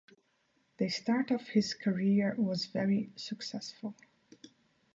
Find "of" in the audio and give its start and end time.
1.29-1.47